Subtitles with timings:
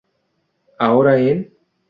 [0.79, 1.51] Ahora en